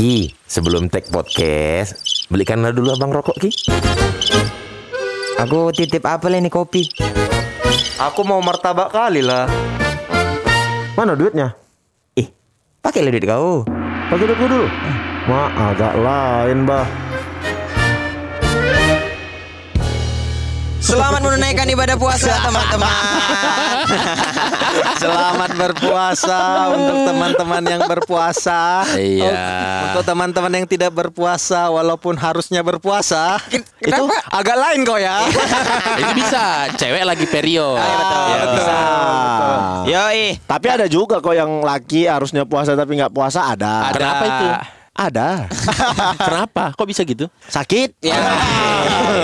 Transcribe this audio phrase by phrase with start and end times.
[0.00, 3.52] Ki, sebelum tag podcast, belikanlah dulu abang rokok Ki.
[5.36, 6.88] Aku titip apa ini kopi?
[8.00, 9.44] Aku mau martabak kali lah.
[10.96, 11.52] Mana duitnya?
[12.16, 12.32] Ih,
[12.80, 13.68] pakai duit kau.
[14.08, 14.66] Pakai duit gua dulu.
[15.28, 16.88] Ma, agak lain, bah.
[20.90, 22.90] Selamat menunaikan ibadah puasa teman-teman.
[24.98, 26.40] Selamat berpuasa
[26.74, 28.82] untuk teman-teman yang berpuasa.
[28.98, 29.30] Iya.
[29.86, 33.38] Untuk teman-teman yang tidak berpuasa walaupun harusnya berpuasa,
[33.78, 34.02] itu
[34.34, 35.22] agak lain kok ya.
[36.02, 37.78] Itu bisa, cewek lagi period.
[37.78, 38.54] Ah, betul, Ya, betul.
[38.58, 38.78] bisa.
[39.86, 40.24] Yoi.
[40.42, 43.94] Tapi ada juga kok yang laki harusnya puasa tapi nggak puasa ada.
[43.94, 44.46] Kenapa itu?
[45.00, 45.48] Ada.
[46.28, 46.76] Kenapa?
[46.76, 47.24] Kok bisa gitu?
[47.48, 47.96] Sakit.
[48.04, 48.20] Ya.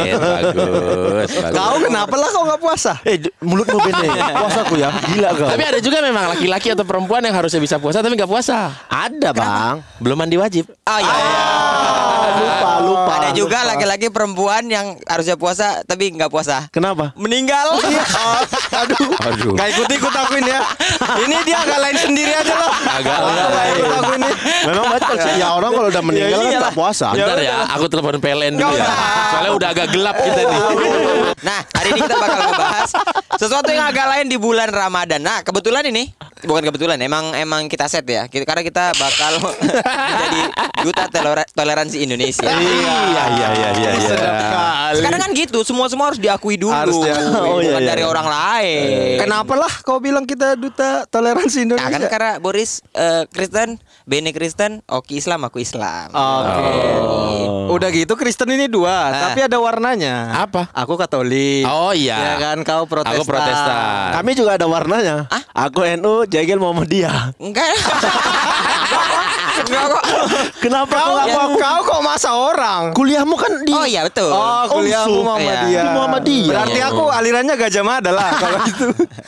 [0.08, 1.52] Eh, bagus, bagus.
[1.52, 2.96] Kau kenapa lah kau nggak puasa?
[3.04, 4.08] Eh, mulutmu bene.
[4.08, 4.88] Puasaku ya.
[4.88, 5.48] Gila kau.
[5.52, 8.72] Tapi ada juga memang laki-laki atau perempuan yang harusnya bisa puasa tapi nggak puasa.
[8.88, 9.84] ada, Bang.
[10.00, 10.64] Belum mandi wajib.
[10.64, 11.12] Oh iya.
[11.12, 11.36] iya.
[11.36, 13.12] Ah, lupa, lupa.
[13.18, 16.68] Ada juga laki-laki perempuan yang harusnya puasa tapi nggak puasa.
[16.70, 17.12] Kenapa?
[17.14, 17.76] Meninggal.
[18.80, 19.52] Aduh, Aduh.
[19.52, 20.60] Gak ikut ikut aku ini ya.
[21.26, 22.72] Ini dia agak lain sendiri aja loh.
[22.72, 23.72] Agak Nggak lain.
[23.74, 24.30] ikut aku ini.
[24.66, 25.32] Memang betul sih.
[25.38, 26.60] Ya orang kalau udah meninggal kan iyalah.
[26.66, 27.06] nggak puasa.
[27.14, 28.86] Bentar ya, aku telepon PLN dulu ya.
[29.30, 30.60] Soalnya udah agak gelap kita nih.
[31.42, 32.90] Nah, hari ini kita bakal ngebahas
[33.38, 35.20] sesuatu yang agak lain di bulan Ramadan.
[35.22, 36.10] Nah, kebetulan ini
[36.42, 38.26] bukan kebetulan, emang emang kita set ya.
[38.26, 40.40] Kita- Karena kita bakal menjadi
[40.82, 42.44] duta tolera- toleransi Indonesia.
[42.44, 42.96] Iya,
[43.32, 43.90] iya, iya, iya.
[43.94, 44.16] iya.
[44.92, 47.24] Sekarang kan gitu, semua semua harus diakui dulu, Harus diakui.
[47.38, 48.08] Oh, iya, bukan iya, dari iya.
[48.08, 49.16] orang lain.
[49.18, 52.08] Kenapa lah kau bilang kita duta toleransi Nah, kan Indonesia?
[52.08, 56.10] karena Boris eh, Kristen, Bene Kristen, Oki Islam, aku Islam.
[56.10, 56.72] Oke.
[57.68, 59.22] Udah gitu Kristen ini dua, Ah.
[59.28, 60.30] tapi ada warnanya.
[60.38, 60.70] Apa?
[60.72, 61.66] Aku Katolik.
[61.66, 62.14] Oh, iya.
[62.14, 63.16] Ya kan kau Protestan.
[63.16, 64.14] Aku Protestan.
[64.14, 65.26] Kami juga ada warnanya.
[65.56, 67.32] Aku NU, Jagel Muhammadiyah.
[67.40, 67.72] Enggak.
[69.76, 70.04] Enggak kok.
[70.64, 72.82] Kenapa Kau, kau kau, kok masa orang?
[72.90, 74.28] Kuliahmu kan di Oh iya betul.
[74.28, 75.22] Oh, kuliahmu Omsu.
[75.22, 75.68] Muhammadiyah.
[75.68, 75.80] Iya.
[75.82, 76.48] Di Muhammadiyah.
[76.48, 78.86] Berarti aku alirannya Gajah Mada lah kalau gitu.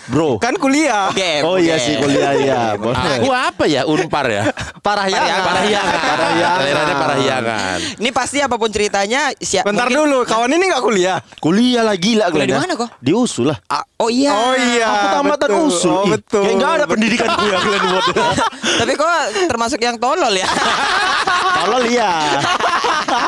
[0.08, 0.30] Bro.
[0.38, 1.12] Kan kuliah.
[1.12, 1.32] Oke.
[1.42, 2.62] Oh iya sih kuliah ya.
[2.80, 2.96] Boleh.
[3.18, 3.84] Aku apa ya?
[3.84, 4.42] Unpar ya?
[4.80, 5.40] Parahyangan.
[5.44, 5.98] Parahyangan.
[6.02, 6.58] Parahyangan.
[6.58, 7.78] Alirannya Parahyangan.
[8.00, 9.62] Ini pasti apa pun ceritanya siap.
[9.62, 11.18] Bentar mungkin- dulu, kawan ini nggak kuliah.
[11.38, 12.58] Kuliah lah gila Kuliah di ya.
[12.58, 12.88] mana kok?
[12.98, 13.58] Di USU lah.
[13.98, 14.30] Oh iya.
[14.30, 14.86] Oh iya.
[14.88, 15.66] Aku tamatan betul.
[15.68, 15.90] USU.
[15.90, 16.42] Oh, betul.
[16.42, 18.04] Kayak nggak ada pendidikan gue ya kalian buat.
[18.78, 19.10] Tapi kok
[19.46, 20.48] termasuk yang tolol ya?
[21.58, 22.40] Kalau lihat.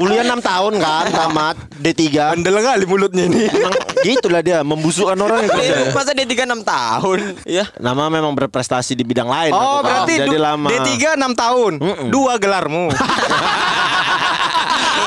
[0.01, 2.03] Kuliah 6 tahun kan tamat D3.
[2.37, 3.49] Bandel kali mulutnya ini.
[3.49, 5.73] Emang gitulah dia membusukkan orang yang kerja.
[5.93, 7.19] Masa dia 3 6 tahun?
[7.45, 7.65] Iya.
[7.81, 9.53] Nama memang berprestasi di bidang lain.
[9.53, 10.69] Oh, berarti jadi lama.
[10.69, 11.73] D3 6 tahun.
[12.13, 12.93] Dua gelarmu.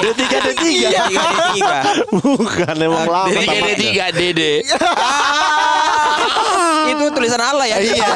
[0.03, 0.61] D3 D3.
[0.67, 1.77] Iya, tiga D tiga.
[2.11, 3.31] Bukan emang lama.
[3.31, 4.51] Jadi kayak tamatnya.
[6.83, 7.77] Itu tulisan Allah ya.
[7.79, 8.07] Iya.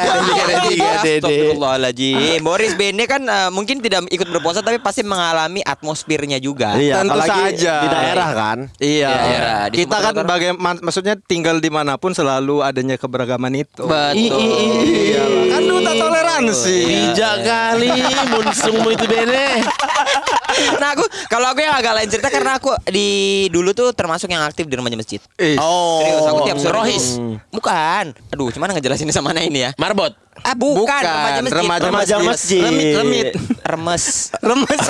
[0.98, 2.40] Astagfirullahaladzim.
[2.40, 6.76] Boris Bene kan eh, mungkin tidak ikut berpuasa tapi pasti mengalami atmosfernya juga.
[6.76, 7.74] Iya, Tentu apalagi saja.
[7.80, 8.58] di daerah kan.
[8.78, 9.10] Iya.
[9.10, 13.84] Iya, di Kita kan bagai ma- maksudnya tinggal di mana pun selalu adanya keberagaman itu.
[13.84, 14.40] Betul.
[14.84, 16.78] Iya, kan duta toleransi.
[16.84, 17.90] Bijak kali
[18.28, 19.64] munsungmu itu Bene.
[20.76, 23.08] Nah aku kalau aku yang agak lain cerita karena aku di
[23.48, 25.20] dulu tuh termasuk yang aktif di remaja masjid.
[25.36, 27.06] Ih, Oh, Serius aku tiap sore Rohis.
[27.48, 28.04] Bukan.
[28.30, 29.70] Aduh, cuman ngejelasin sama mana ini ya?
[29.74, 30.12] Marbot.
[30.38, 31.58] Ah, bukan, Bukan, remaja masjid.
[31.58, 32.62] remaja Remaja masjid.
[32.62, 33.28] Remit, remit.
[33.60, 34.04] Remes.
[34.38, 34.82] Remes.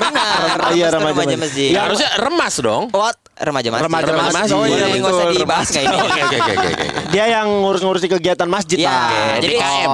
[0.00, 0.58] Benar.
[0.72, 1.38] Iya, remaja remaja masjid.
[1.38, 1.70] masjid.
[1.70, 2.82] Ya, harusnya remas dong.
[2.90, 3.16] What?
[3.36, 3.84] Remaja masjid.
[3.84, 4.54] Remaja masjid.
[4.54, 5.96] Oh, iya, Boleh, nggak usah dibahas kayak ini.
[5.98, 6.68] Oke oke oke oke.
[6.72, 6.86] oke.
[7.10, 8.96] Dia yang ngurus-ngurusi kegiatan masjid Iya,
[9.38, 9.88] jadi BKM.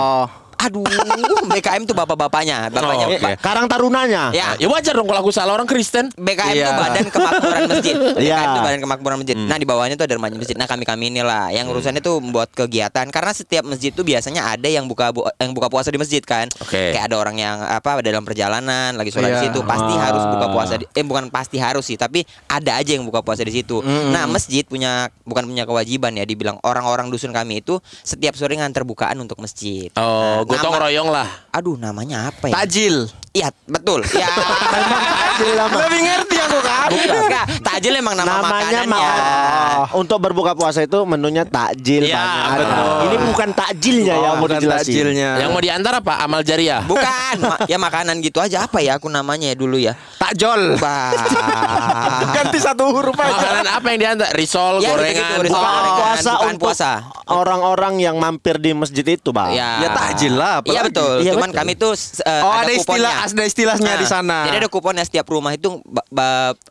[0.59, 0.83] Aduh,
[1.53, 3.07] BKM tuh bapak-bapaknya, bapaknya.
[3.07, 3.33] Oh, oke.
[3.39, 4.33] Karang Tarunanya.
[4.33, 6.09] Ya, Ya wajar dong kalau aku salah orang Kristen.
[6.13, 6.65] BKM Iya.
[6.65, 7.95] itu Badan Kemakmuran Masjid.
[8.17, 8.39] BKM Iya.
[8.43, 9.37] itu Badan Kemakmuran Masjid.
[9.39, 10.57] Nah, di bawahnya tuh ada remaja masjid.
[10.57, 14.85] Nah, kami-kami inilah yang urusannya tuh membuat kegiatan karena setiap masjid tuh biasanya ada yang
[14.85, 16.49] buka bu- yang buka puasa di masjid kan.
[16.59, 16.91] Oke.
[16.91, 19.45] Kayak ada orang yang apa dalam perjalanan lagi sholat di Iya.
[19.47, 20.01] situ, pasti Ah.
[20.09, 23.43] harus buka puasa di, eh bukan pasti harus sih, tapi ada aja yang buka puasa
[23.43, 23.85] di situ.
[23.85, 28.83] Nah, masjid punya bukan punya kewajiban ya dibilang orang-orang dusun kami itu setiap sore nganter
[28.83, 29.93] bukaan untuk masjid.
[29.95, 31.29] Oh, Nah, gotong royong lah.
[31.51, 32.55] Aduh, namanya apa ya?
[32.63, 33.11] Tajil.
[33.37, 34.01] Iya, betul.
[34.17, 34.33] Ya.
[35.69, 36.89] Lebih ngerti aku kan.
[36.89, 38.89] Enggak, takjil emang nama Namanya makanannya.
[38.89, 42.47] ma- untuk berbuka puasa itu menunya takjil Ya, banyak.
[42.57, 42.97] betul.
[43.05, 44.89] Ini bukan takjilnya ya Oh, mau bukan dijelasin.
[44.89, 45.31] tajilnya.
[45.37, 46.13] Yang mau diantar apa?
[46.19, 46.81] Amal jariah.
[46.83, 49.93] Bukan, ma- ya makanan gitu aja apa ya aku namanya ya dulu ya.
[50.17, 50.81] Takjol.
[52.33, 53.29] Ganti satu huruf aja.
[53.31, 54.29] Makanan apa yang diantar?
[54.33, 55.13] Risol, Ya, gorengan.
[55.13, 55.73] gitu-gitu, risol, bukan.
[55.77, 55.97] gorengan.
[55.99, 56.91] puasa bukan untuk puasa.
[57.29, 59.53] orang-orang yang mampir di masjid itu, Bang.
[59.53, 59.83] Ya.
[59.83, 60.63] Ya takjil lah.
[60.63, 61.15] Iya betul.
[61.21, 61.59] Iya, Cuman betul.
[61.61, 62.79] kami tuh eh, Oh, ada kuponnya.
[62.79, 64.39] istilah ada istilahnya Nah, di sana.
[64.45, 65.83] Jadi ada kuponnya setiap rumah itu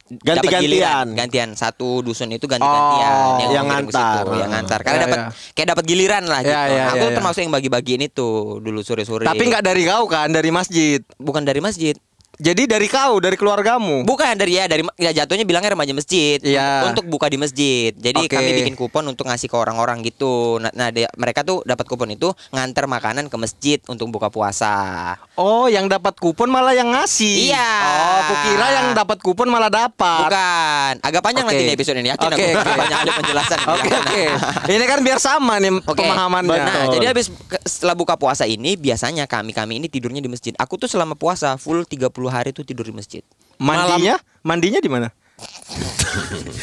[0.08, 0.62] Ganti-gantian.
[0.62, 1.08] giliran.
[1.12, 3.12] gantian satu dusun itu ganti-gantian
[3.42, 4.22] Oh, yang ngantar.
[4.22, 4.80] situ, yang ngantar.
[4.80, 5.28] Karena Ya, dapat ya.
[5.52, 6.54] kayak dapat giliran lah Ya, gitu.
[6.72, 7.16] ya, Aku ya, ya.
[7.16, 8.30] termasuk yang bagi-bagiin itu
[8.60, 9.24] dulu sore-sore.
[9.24, 11.00] Tapi nggak dari kau kan, dari masjid.
[11.18, 11.96] bukan dari masjid.
[12.36, 14.04] Jadi dari kau, dari keluargamu.
[14.04, 16.92] Bukan dari ya dari ya jatuhnya bilangnya remaja masjid Iya.
[16.92, 17.96] untuk buka di masjid.
[17.96, 18.36] Jadi Oke.
[18.36, 20.60] kami bikin kupon untuk ngasih ke orang-orang gitu.
[20.60, 25.16] Nah, nah dia- mereka tuh dapat kupon itu nganter makanan ke masjid untuk buka puasa.
[25.40, 27.52] Oh, yang dapat kupon malah yang ngasih.
[27.52, 27.70] Iya.
[27.88, 30.28] Oh, kukira yang dapat kupon malah dapat.
[30.28, 31.56] Bukan, agak panjang Oke.
[31.56, 32.10] nanti nih episode ini.
[32.12, 32.72] Yakin Oke, aku oke.
[32.76, 33.60] banyak kali penjelasan.
[33.72, 34.24] Oke, oke.
[34.70, 35.98] Ini kan biar sama nih Oke.
[35.98, 36.60] pemahamannya.
[36.60, 37.32] Nah, jadi habis
[37.64, 40.52] setelah buka puasa ini biasanya kami kami ini tidurnya di masjid.
[40.60, 43.24] Aku tuh selama puasa full 30 hari tuh tidur di masjid.
[43.56, 45.08] mandinya, mandinya di mana?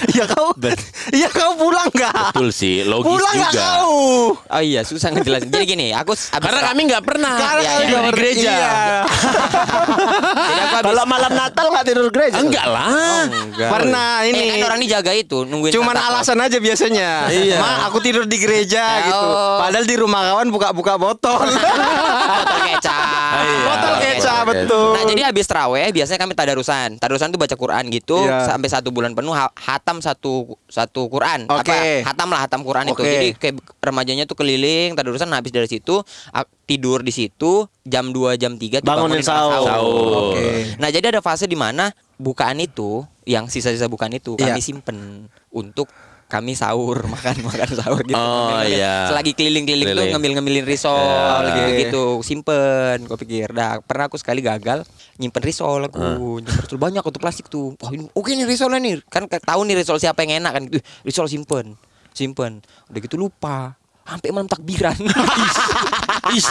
[0.09, 0.57] Iya kau,
[1.11, 2.33] iya kau pulang nggak?
[2.33, 3.65] Betul sih, logis Pulang nggak juga.
[3.77, 3.93] kau?
[4.33, 5.49] Oh iya, susah ngejelasin.
[5.49, 8.49] Jadi gini, aku Karena kami nggak pernah Karena Iya, iya, nggak di ber- gereja.
[8.51, 8.71] Iya.
[10.83, 12.39] Kalau malam Natal nggak tidur gereja?
[12.39, 12.89] Enggak lah.
[13.29, 13.69] enggak.
[13.71, 14.41] Pernah Eh, ini.
[14.51, 16.09] kan orang ini jaga itu, nungguin Cuman Claus.
[16.25, 17.11] alasan aja biasanya.
[17.29, 17.57] Iya.
[17.59, 19.05] Ma, aku tidur di gereja Oh.
[19.05, 19.29] gitu.
[19.61, 21.45] Padahal di rumah kawan buka-buka botol.
[22.41, 23.22] botol kecap.
[23.43, 23.65] Iya.
[23.65, 24.89] botol kecap betul.
[24.93, 26.89] Nah jadi habis teraweh biasanya kami tadarusan.
[26.97, 28.47] Tadarusan tuh baca Quran gitu Iya.
[28.47, 31.47] sampai satu bulan penuh ha- hatam satu satu Quran.
[31.47, 31.69] Oke.
[31.69, 32.99] Apa hatam lah hatam Quran itu.
[32.99, 33.09] Oke.
[33.09, 36.01] Jadi kayak remajanya tuh keliling tadarusan nah, habis dari situ
[36.65, 39.65] tidur di situ jam 2 jam 3 tuh Bangunin bangunin sahur.
[39.65, 40.33] Sahur.
[40.33, 40.77] Oke.
[40.77, 44.55] Nah jadi ada fase di mana bukaan itu yang sisa-sisa bukaan itu Iya.
[44.55, 44.99] kami simpen
[45.49, 45.87] untuk
[46.33, 48.17] kami sahur makan makan sahur gitu.
[48.17, 49.13] Oh, iya.
[49.13, 50.13] Selagi keliling-keliling tuh Keliling.
[50.17, 53.05] ngambil-ngambilin risol Iya, gitu, gitu simpen.
[53.05, 54.89] Gue pikir, dah pernah aku sekali gagal
[55.21, 57.77] nyimpen risol aku, nyimpen risol banyak untuk plastik tuh.
[57.77, 60.63] Wah ini oke nih risolnya nih, kan tahu nih risol siapa yang enak kan?
[60.73, 61.77] Ih, risol simpen,
[62.17, 62.65] simpen.
[62.89, 63.77] Udah gitu lupa.
[64.03, 64.97] Sampai malam takbiran.
[66.35, 66.49] Is.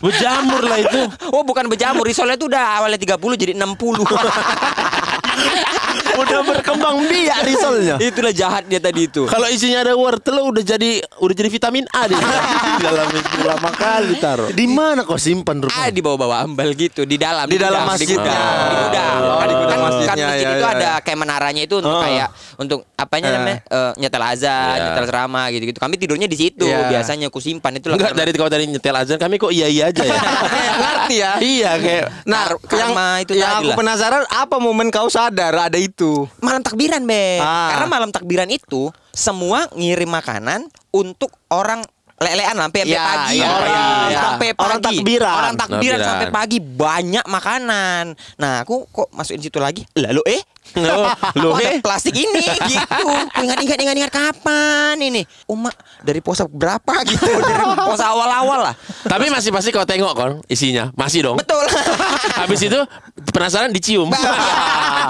[0.00, 1.00] Berjamur lah itu.
[1.36, 4.00] oh bukan berjamur, risolnya tuh udah awalnya 30 jadi 60.
[6.12, 7.94] Udah berkembang biak risolnya.
[7.98, 9.26] Itulah jahat dia tadi itu.
[9.26, 12.16] Kalau isinya ada wortel udah jadi udah jadi vitamin A deh.
[12.16, 14.48] Di dalam itu lama kali taruh.
[14.50, 15.74] Di mana kau simpan rumah?
[15.76, 18.16] Ah di bawah-bawah ambal gitu di dalam Di dalam gudang, masjidnya.
[18.16, 19.18] di gudang, di gudang.
[19.20, 21.02] Oh, kan, di gudang kan, kan masjidnya, masjid ya, itu ya, ada ya.
[21.02, 22.00] kayak menaranya itu untuk Oh.
[22.00, 23.34] kayak untuk apanya Eh.
[23.34, 24.84] namanya Eh, nyetel azan, Iya.
[24.84, 25.78] nyetel ceramah gitu-gitu.
[25.78, 26.88] Kami tidurnya di situ Iya.
[26.88, 30.02] biasanya aku simpan itu Enggak dari kalau dari nyetel azan kami kok iya iya aja
[30.02, 30.16] ya.
[30.80, 31.32] Ngerti ya?
[31.38, 32.42] iya kayak Nah,
[32.72, 32.90] yang,
[33.20, 35.99] itu yang tadi aku penasaran apa momen kau sadar ada itu?
[36.38, 37.38] Malam takbiran, Be.
[37.38, 37.70] Ah.
[37.72, 41.82] Karena malam takbiran itu semua ngirim makanan untuk orang
[42.16, 43.80] lelean sampai Iya, pagi, iya, Orang- iya,
[44.12, 44.20] iya.
[44.20, 45.34] sampai pagi, Orang takbiran.
[45.34, 46.04] orang takbiran Takbiran.
[46.04, 48.04] sampai pagi banyak makanan.
[48.36, 49.88] Nah, aku kok masukin situ lagi?
[49.96, 50.42] Lalu eh,
[50.78, 51.82] Loh, loh, ada eh.
[51.82, 53.06] plastik ini gitu.
[53.34, 55.22] Aku Ingat-ingat ingat-ingat kapan ini?
[55.50, 55.70] Uma
[56.04, 57.26] dari puasa berapa gitu?
[57.50, 57.64] Dari
[58.00, 58.74] awal-awal lah.
[59.06, 60.94] Tapi masih pasti kau tengok kon isinya.
[60.94, 61.36] Masih dong.
[61.40, 61.66] Betul.
[62.40, 62.78] Habis itu
[63.34, 64.10] penasaran dicium.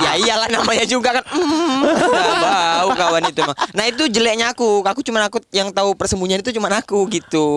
[0.05, 1.25] ya iyalah namanya juga kan.
[1.29, 3.57] Mm, udah bau kawan itu mah.
[3.77, 4.81] Nah itu jeleknya aku.
[4.85, 7.49] Aku cuma aku yang tahu persembunyian itu cuma aku gitu.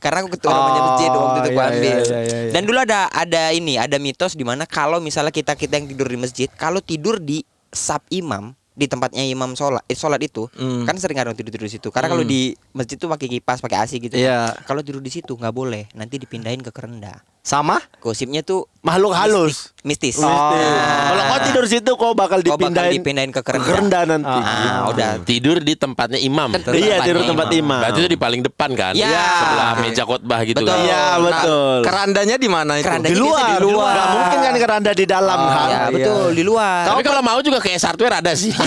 [0.00, 1.96] Karena aku ketua Oh, remaja masjid waktu itu aku iya, ambil.
[2.00, 2.52] iya, iya, iya.
[2.54, 6.08] Dan dulu ada ada ini ada mitos di mana kalau misalnya kita kita yang tidur
[6.08, 7.35] di masjid, kalau tidur di
[7.76, 10.84] sub imam di tempatnya imam sholat eh, sholat itu Hmm.
[10.84, 13.76] kan sering ada tidur tidur di situ karena kalau di masjid tuh pakai kipas pakai
[13.78, 14.52] AC gitu Iya.
[14.64, 17.78] kalau tidur di situ nggak boleh nanti dipindahin ke kerenda Sama?
[17.96, 19.70] gosipnya tuh Makhluk halus.
[19.82, 20.26] mistis Oh.
[20.26, 23.66] Kalau kau tidur situ kau bakal Kau bakal dipindahin, dipindahin ke ke kerenda.
[23.68, 24.38] kerenda nanti.
[24.40, 25.10] Ah, udah.
[25.22, 26.50] Tidur di tempatnya imam.
[26.52, 27.62] Kan- Iya, tidur Tempatnya tempat imam.
[27.64, 27.80] imam.
[27.82, 28.92] Berarti itu di paling depan kan?
[28.94, 29.26] Ya.
[29.36, 30.68] Sebelah meja khotbah gitu Betul.
[30.68, 30.78] kan.
[30.80, 31.78] Iya, Nah, betul.
[31.82, 32.84] kerandanya di mana itu?
[32.84, 33.92] Kerandanya Di luar, di luar.
[33.92, 35.58] Nggak mungkin kan keranda di dalam Oh, kan.
[35.60, 35.80] ya iya.
[35.88, 36.82] betul di luar.
[36.84, 38.50] Tapi kalau mau juga kayak hardware ada sih.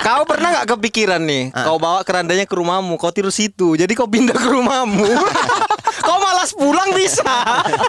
[0.00, 1.50] Kau pernah nggak kepikiran nih?
[1.50, 1.64] Ah.
[1.64, 3.74] Kau bawa kerandanya ke rumahmu, kau tidur situ.
[3.74, 5.04] Jadi kau pindah ke rumahmu.
[6.38, 7.34] malas pulang bisa.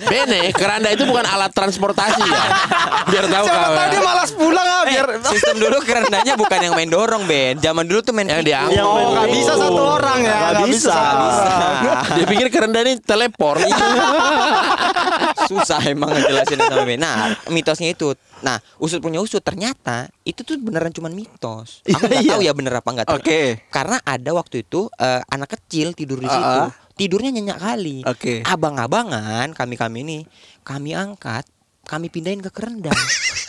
[0.03, 2.43] Bene, keranda itu bukan alat transportasi ya.
[3.05, 3.73] Biar tahu Siapa kau.
[3.77, 7.61] tahu dia malas pulang ah biar Sistem dulu kerendanya bukan yang main dorong Ben.
[7.61, 8.81] Zaman dulu tuh main Yang diangkut.
[8.81, 10.33] Oh, nggak bisa satu orang ya.
[10.33, 10.95] Nggak nggak bisa.
[10.97, 12.03] orang.
[12.17, 13.61] Dia pikir keranda ini teleport.
[15.45, 16.97] Susah emang ngejelasin sama Ben.
[16.97, 17.15] Nah
[17.47, 18.17] mitosnya itu.
[18.39, 21.85] Nah usut punya usut ternyata itu tuh beneran cuman mitos.
[21.85, 23.05] Aku nggak Iya, tahu ya bener apa enggak.
[23.11, 23.61] Oke.
[23.69, 26.41] Karena ada waktu itu eh, anak kecil tidur di situ.
[26.57, 26.71] Ah, ah.
[26.99, 28.03] Tidurnya nyenyak kali.
[28.03, 28.43] Oke.
[28.43, 30.19] Abang-abangan kami-kami ini
[30.67, 31.47] kami angkat,
[31.87, 32.91] kami pindahin ke kerendang.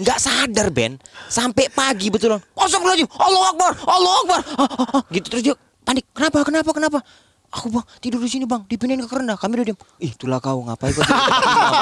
[0.00, 0.96] nggak sadar Ben
[1.28, 5.02] sampai pagi betul Astagfirullahaladzim Allah Akbar Allah Akbar Ah, ah, ah.
[5.12, 6.98] gitu terus dia panik kenapa kenapa kenapa
[7.50, 10.62] aku bang tidur di sini bang dipindahin ke kerenda kami udah diam ih itulah kau
[10.62, 11.74] ngapain kau tidur di tempat imam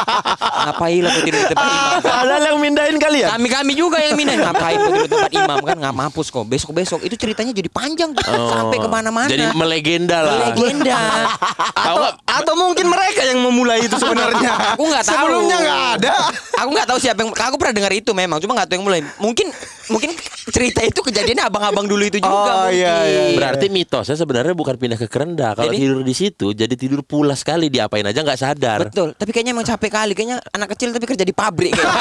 [0.65, 3.29] ngapain lah kau tidur di tempat imam Padahal yang mindahin kalian.
[3.31, 6.45] kami kami juga yang mindahin ngapain kau tidur di tempat imam kan nggak mampus kok
[6.45, 9.27] besok besok itu ceritanya jadi panjang tuh sampai ke mana-mana Oh.
[9.29, 10.35] Jadi melegenda lah.
[10.49, 10.97] legenda
[11.79, 12.15] Tahu nggak?
[12.25, 14.73] Atau mungkin mereka yang memulai itu sebenarnya.
[14.73, 15.17] Aku nggak tahu.
[15.21, 16.13] Sebelumnya nggak ada.
[16.55, 19.01] aku nggak tahu siapa yang aku pernah dengar itu memang cuma nggak tahu yang mulai
[19.17, 19.47] mungkin
[19.89, 20.11] mungkin
[20.49, 22.73] cerita itu kejadiannya abang-abang dulu itu juga Oh, mungkin.
[22.75, 23.37] iya, iya, iya.
[23.37, 25.58] Berarti mitosnya sebenarnya bukan pindah ke kerenda.
[25.59, 25.83] Kalau Jadi?
[25.83, 28.79] tidur di situ jadi tidur pulas sekali diapain aja nggak sadar.
[28.87, 31.99] betul tapi kayaknya emang capek kali kayaknya anak kecil tapi kerja di pabrik kayaknya.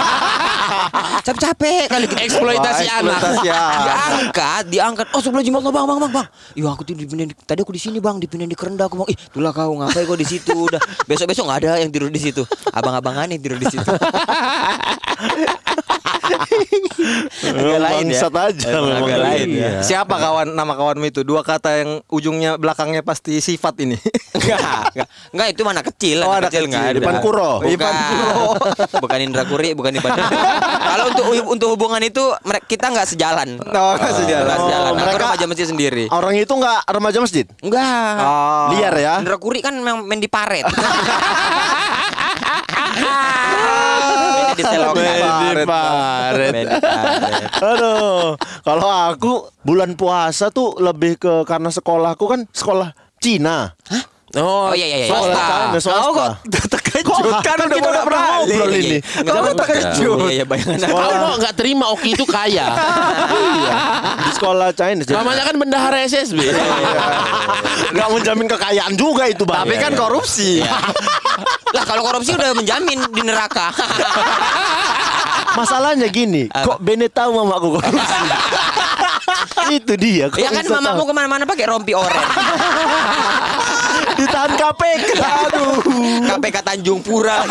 [1.25, 2.15] capek capek kali gitu.
[2.21, 3.17] Eksploitasi Wah, anak.
[3.17, 3.97] eksploitasi anak.
[3.97, 7.37] diangkat diangkat oh sebelah jimat lo bang bang bang bang iya aku tuh dipindahin di-
[7.49, 10.13] tadi aku di sini bang dipindahin di kerenda aku bang ih itulah kau ngapain kau
[10.13, 13.65] di situ udah besok besok nggak ada yang tidur di situ abang-abangan yang tidur di
[13.73, 13.89] situ
[16.27, 18.27] Agak lain ya.
[18.27, 19.57] Aja agak lain ya.
[19.57, 19.69] Iya.
[19.83, 21.21] Siapa kawan nama kawanmu itu?
[21.23, 23.95] Dua kata yang ujungnya belakangnya pasti sifat ini.
[24.35, 24.59] Enggak,
[24.91, 25.07] enggak.
[25.31, 26.97] Enggak itu mana kecil, Oh, anak anak kecil enggak ada.
[26.99, 27.51] Depan Kuro.
[27.59, 27.71] Bukan.
[27.71, 28.43] Depan Kuro.
[29.03, 30.11] bukan Indra Kuri, bukan Ipan.
[30.77, 33.55] Kalau untuk untuk hubungan itu mere- kita enggak sejalan.
[33.63, 34.43] Oh, nggak sejalan.
[34.43, 34.91] Enggak sejalan.
[34.91, 36.03] Oh, mereka- remaja masjid sendiri.
[36.09, 37.45] Orang itu nggak remaja masjid?
[37.63, 38.15] Enggak.
[38.19, 38.67] Oh.
[38.75, 39.13] Liar ya.
[39.17, 40.67] Indra Kuri kan memang main di paret.
[44.57, 45.65] Di selokan.
[45.67, 46.65] Paret.
[47.61, 52.89] Aduh, kalau aku bulan puasa tuh lebih ke karena sekolahku kan sekolah
[53.27, 53.71] Stine!
[53.89, 53.97] Hæ?
[54.35, 55.07] Oh, Oh iya iya iya.
[55.07, 55.39] swasta.
[55.39, 56.03] China, swasta.
[56.03, 56.31] Kau kok
[56.67, 58.97] terkejut Kok- kan kan udah kita udah pernah ngobrol ini.
[59.23, 60.17] Kau terkejut.
[60.19, 60.79] Iya iya bayangan.
[60.83, 60.91] aku.
[60.91, 62.65] Kau kok nggak terima Oki itu kaya?
[63.57, 63.75] Iya,
[64.19, 64.67] di sekolah.
[64.71, 66.39] Jadi Namanya kan bendahara SSB.
[67.95, 69.63] nggak menjamin kekayaan juga itu, Bang.
[69.63, 70.59] Tapi kan korupsi.
[71.71, 73.71] Lah kalau korupsi udah menjamin di neraka.
[75.55, 78.17] Masalahnya gini, kok Bene tahu mamaku korupsi?
[79.77, 80.31] itu dia.
[80.31, 82.27] ya kan mamamu ke mana-mana pakai rompi oranye.
[84.17, 85.19] ditahan KPK.
[85.21, 85.77] Aduh.
[86.25, 87.45] KPK Tanjung Pura.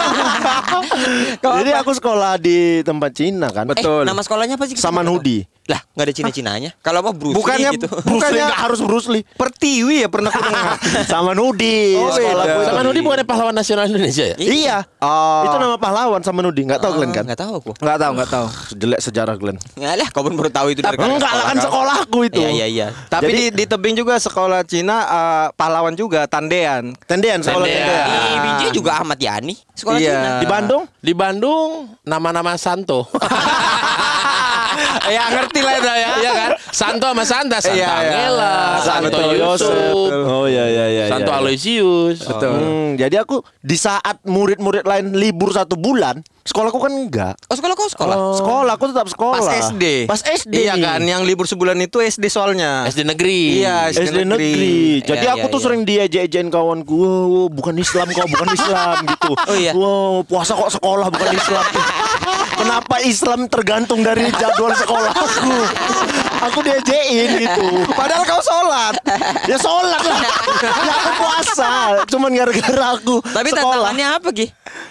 [1.40, 3.70] Jadi aku sekolah di tempat Cina kan.
[3.72, 4.76] Eh, nama sekolahnya apa sih?
[4.76, 5.55] Samanhudi.
[5.66, 6.70] Lah, nggak ada Cina-Cinanya.
[6.78, 7.86] Kalau mau Bruce Bukannya- Lee gitu.
[7.90, 9.22] Bruce Bukannya- Lee nggak harus Bruce Lee.
[9.26, 10.78] Pertiwi ya pernah aku dengar.
[11.04, 11.94] Samanudi.
[11.94, 12.42] Oh, beda.
[12.46, 12.60] itu.
[12.64, 14.36] Sama Nudi bukannya pahlawan nasional Indonesia ya?
[14.36, 14.76] Iya.
[14.98, 15.42] Oh.
[15.44, 16.62] Itu nama pahlawan Samanudi.
[16.62, 17.26] Nggak tahu Glenn kan?
[17.26, 17.70] Enggak tahu aku.
[17.76, 18.46] Nggak tahu, nggak tahu.
[18.72, 19.58] Jelek sejarah Glenn.
[19.74, 22.38] Nggak lah, kau pun baru tahu itu dari Enggak lah kan sekolahku itu.
[22.38, 22.86] Iya, iya, iya.
[23.06, 26.94] Tapi Jadi- di, di tebing juga sekolah Cina eh, pahlawan juga Tandean.
[27.04, 27.82] Tendean sekolah Tendean.
[27.82, 28.06] Tendean.
[28.06, 30.12] Di BJ juga Ahmad Yani, sekolah Iya.
[30.12, 30.30] Cina.
[30.38, 30.82] Di Bandung?
[30.96, 31.70] Di Bandung
[32.02, 33.02] nama-nama Santo.
[35.16, 36.10] ya ngerti lah itu ya.
[36.20, 36.50] Iya kan?
[36.70, 37.96] Santo sama Santa, Santa Iya, iya.
[37.96, 40.10] Angela, Santo Santo Yusuf.
[40.26, 41.04] Oh iya iya iya.
[41.08, 41.38] Santo iya.
[41.40, 42.18] Aloysius.
[42.24, 42.52] Betul.
[42.56, 47.34] Hmm, jadi aku di saat murid-murid lain libur satu bulan, sekolahku kan enggak.
[47.50, 48.16] Oh, sekolah kau sekolah.
[48.38, 49.40] Sekolah, aku tetap sekolah.
[49.42, 49.84] Pas SD.
[50.06, 50.54] Pas SD.
[50.54, 52.86] Iya kan, yang libur sebulan itu SD soalnya.
[52.86, 53.60] SD negeri.
[53.62, 54.52] Iya, SD, SD negeri.
[54.52, 54.78] negeri.
[55.02, 55.66] Jadi Iya, aku iya, tuh iya.
[55.66, 59.30] sering diejek-ejekin kawanku, wow, bukan Islam kok, bukan Islam gitu.
[59.34, 59.72] Oh, iya.
[59.74, 61.64] Wow, puasa kok sekolah bukan Islam.
[62.56, 65.52] Kenapa Islam tergantung dari jadwal sekolahku?
[66.42, 67.66] Aku diejekin gitu.
[67.90, 68.94] Padahal kau sholat.
[69.44, 70.20] Ya sholat lah.
[70.62, 71.70] Ya aku puasa.
[72.06, 73.90] Cuman gara-gara aku Tapi sekolah.
[73.90, 74.46] tantangannya apa, Ki?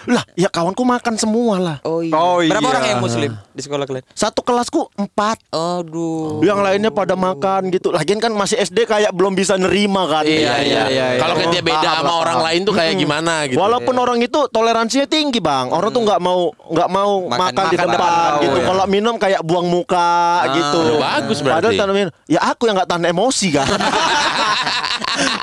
[0.06, 1.76] Lah, ya kawanku makan semua lah.
[1.82, 2.12] Oh iya.
[2.12, 2.72] Oh, Berapa iya.
[2.72, 4.04] orang yang muslim di sekolah kalian?
[4.12, 5.38] Satu kelasku empat.
[5.50, 6.38] Aduh.
[6.40, 7.90] Yang lainnya pada makan gitu.
[7.90, 10.22] Lagian kan masih SD kayak belum bisa nerima kan.
[10.22, 11.18] Iya, iya, iya, iya.
[11.18, 13.58] Kalau kita beda Paham sama lah, orang lain tuh kayak gimana gitu.
[13.58, 17.76] Walaupun orang itu toleransinya tinggi bang, orang tuh nggak mau nggak mau Makan- makan, di
[17.76, 18.56] depan, gitu.
[18.56, 18.64] ya.
[18.64, 20.14] Kalau minum kayak buang muka
[20.52, 20.80] gitu.
[20.96, 21.60] udah bagus berarti.
[21.62, 23.66] Padahal tanpa minum, ya aku yang nggak tahan emosi kan.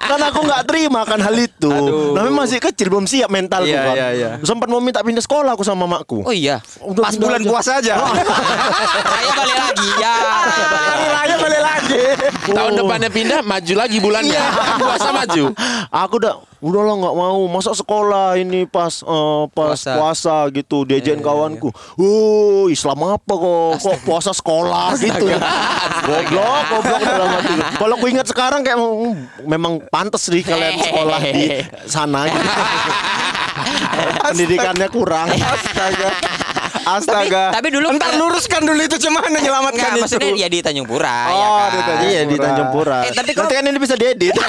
[0.03, 1.69] kan aku nggak terima kan hal itu.
[1.69, 2.13] Aduh.
[2.13, 3.95] Namanya masih kecil belum siap mentalku Iya, kan.
[3.95, 4.29] iya, iya.
[4.41, 6.21] Sempat mau minta pindah sekolah aku sama makku.
[6.21, 6.61] Oh iya.
[6.79, 7.49] Udah Pas bulan aja.
[7.49, 7.93] puasa aja.
[9.13, 10.15] Raya balik lagi ya.
[11.09, 12.03] Raya balik lagi.
[12.45, 14.41] Tahun depannya pindah, maju lagi bulannya.
[14.77, 15.43] Puasa maju.
[15.89, 16.33] Aku udah
[16.63, 19.91] udah lah nggak mau masa sekolah ini pas eh, pas Puasa.
[19.93, 21.67] puasa, gitu diajain kawanku.
[21.97, 25.27] Oh Islam apa kok kok puasa sekolah gitu.
[26.03, 27.53] Goblok goblok dalam hati.
[27.75, 31.45] Kalau aku ingat sekarang kayak hmm, memang pantas sih kalian sekolah di
[31.85, 32.25] sana.
[32.25, 32.47] gitu.
[34.25, 35.27] Pendidikannya kurang.
[35.29, 36.09] Astaga.
[36.85, 37.43] Astaga.
[37.49, 40.01] Tapi- tapi dulu- Entar luruskan dulu itu cuman menyelamatkan itu.
[40.01, 41.69] maksudnya ya di Tanjung Pura ya Oh, kan.
[41.69, 42.97] di Tanjung Iya di Tanjung Pura.
[43.03, 44.35] Eh, tapi kok- Nanti kan ini bisa diedit.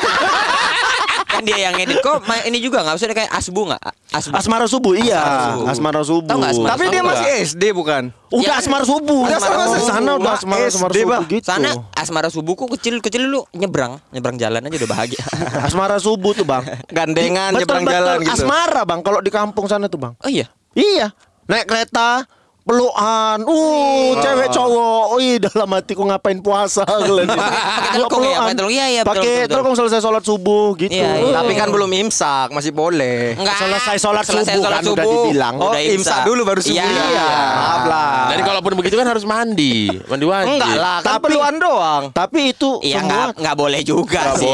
[1.34, 3.82] kan dia yang edit kok ini juga nggak usah kayak asbu nggak
[4.14, 5.18] asbu Asmara subuh iya.
[5.66, 6.30] Asmara subuh.
[6.30, 6.68] Asmara subuh.
[6.70, 7.26] Tapi dia masih?
[7.42, 8.14] SD bukan?
[8.30, 9.26] Udah Ya, asmara subuh.
[9.26, 9.86] Udah asmara subuh.
[9.90, 11.42] sana udah asmara subuh gitu.
[11.42, 15.22] sana asmara subuhku kecil kecil dulu nyebrang nyebrang jalan aja udah bahagia
[15.66, 17.94] Asmara subuh tuh bang Gandengan Betul, nyebrang betul.
[17.98, 18.32] jalan gitu.
[18.34, 21.10] Asmara bang Kalau di kampung sana tuh bang oh iya Iya
[21.46, 22.22] Naik kereta
[22.64, 27.28] Pelukan Uh cewek cowok Wih dalam hatiku ngapain puasa kalian.
[27.28, 28.72] Pakai telkung ya, pakai telkung.
[28.72, 31.32] Iya, iya, betul, Pakai telkung selesai sholat subuh gitu Iya, iya.
[31.34, 33.36] Tapi kan belum imsak, masih boleh.
[33.36, 35.12] Enggak Selesai sholat Selesai subuh sholat kan udah subuh.
[35.22, 35.54] dibilang.
[35.56, 36.74] Oh, Udah imsak dulu baru subuh.
[36.74, 36.88] Iya.
[36.88, 37.28] Iya.
[37.54, 38.12] Maaf lah.
[38.32, 39.76] Jadi kalaupun begitu kan harus mandi.
[40.02, 40.48] Mandi wajib.
[40.50, 42.02] Enggak lah, kan Tapi- peluan doang.
[42.10, 44.48] Tapi itu Iya semua nggak nggak boleh juga sih.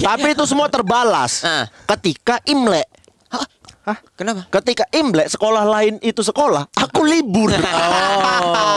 [0.00, 1.44] Tapi itu semua terbalas.
[1.84, 2.88] Ketika Imlek
[3.82, 3.98] Hah?
[4.14, 4.46] Kenapa?
[4.46, 7.50] Ketika Imlek sekolah lain itu sekolah, aku libur.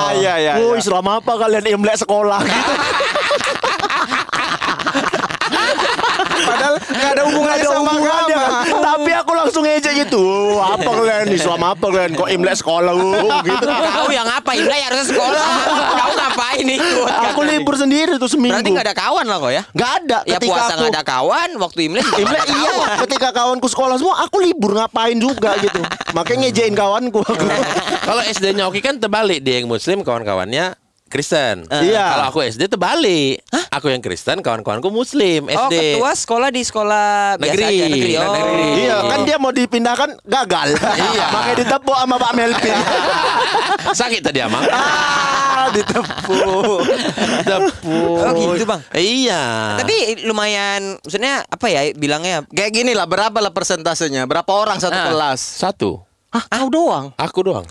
[0.05, 0.53] Oh, iya iya.
[0.62, 0.85] Woi, iya.
[0.85, 2.74] selama apa kalian Imlek sekolah gitu?
[6.77, 8.48] Nggak ada hubungannya sama hubungannya agama.
[8.62, 8.82] kan.
[8.82, 10.22] Tapi aku langsung ngejek gitu.
[10.22, 11.39] "Oh, apa kalian nih?
[11.39, 12.94] Selama apa kalian kok Imlek sekolah?
[12.94, 13.67] Oh, gitu.
[13.67, 14.51] Kau yang apa?
[14.53, 15.41] Imlek harusnya sekolah.
[15.96, 17.10] Kau ngapain ikut?
[17.32, 18.55] Aku libur sendiri tuh seminggu.
[18.55, 19.63] Berarti nggak ada kawan lah kok ya?
[19.72, 20.17] Nggak ada.
[20.24, 22.88] Ya Ketika puasa aku nggak ada kawan, waktu Imlek juga Imlek iya, kawan.
[23.03, 25.82] ketika kawanku sekolah semua, aku libur ngapain juga gitu.
[26.12, 27.46] Makanya ngejein kawanku aku.
[28.08, 30.77] Kalau SD-nya Oki kan terbalik dia yang muslim kawan-kawannya
[31.15, 31.63] Kristen.
[31.65, 32.03] Iya.
[32.12, 33.39] Kalau aku SD terbalik.
[33.72, 35.95] Aku yang Kristen, kawan-kawanku muslim Oh, SD.
[35.95, 37.63] ketua sekolah di sekolah biasa Negeri.
[37.72, 38.13] aja negeri.
[38.15, 38.27] Oh.
[38.29, 38.67] Negeri.
[38.77, 40.67] Iya, kan dia mau dipindahkan gagal.
[40.75, 41.25] Iya.
[41.34, 42.75] Makanya ditepuk sama Pak Melvin.
[44.00, 44.63] Sakit tadi Amang.
[44.75, 46.84] ah, ditepuk.
[47.41, 48.17] Tepuk.
[48.17, 48.81] Oh, gitu, Bang.
[48.91, 49.43] Iya.
[49.79, 54.25] Tapi lumayan maksudnya apa ya bilangnya Kayak gini lah, berapa lah persentasenya?
[54.25, 55.07] Berapa orang satu Ah.
[55.07, 55.39] kelas?
[55.39, 56.03] satu.
[56.31, 57.15] Hah, kau doang.
[57.15, 57.63] Aku doang.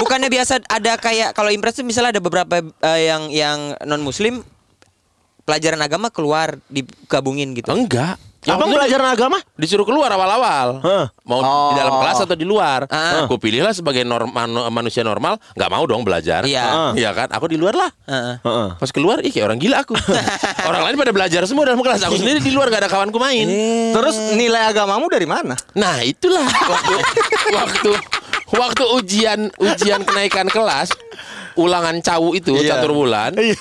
[0.00, 4.40] Bukannya biasa ada kayak kalau impres tuh misalnya ada beberapa eh, yang yang non muslim
[5.44, 7.68] pelajaran agama keluar digabungin gitu.
[7.68, 8.16] Enggak.
[8.48, 9.36] Abang pelajaran agama?
[9.60, 10.80] disuruh keluar awal-awal.
[10.80, 11.12] Hah.
[11.28, 11.76] Mau Oh.
[11.76, 12.88] di dalam kelas atau di luar.
[12.88, 13.28] Ah.
[13.28, 14.00] Aku pilihlah sebagai
[14.72, 16.48] manusia normal, nggak mau dong belajar.
[16.48, 16.64] Iya.
[16.64, 16.92] Ah.
[16.96, 17.28] Iya kan?
[17.36, 17.92] Aku di luar lah.
[18.08, 18.40] Heeh.
[18.40, 18.68] Heeh.
[18.80, 19.92] Pas keluar, ih kayak orang gila aku.
[20.72, 22.00] orang lain pada belajar semua dalam kelas.
[22.08, 23.44] Aku sendiri di luar gak ada kawanku main.
[23.92, 25.52] Terus nilai agamamu dari mana?
[25.76, 26.94] Nah itulah waktu
[27.60, 27.90] waktu
[28.52, 30.90] waktu ujian ujian kenaikan kelas
[31.54, 32.76] ulangan cawu itu Iya.
[32.76, 33.58] catur bulan Iya.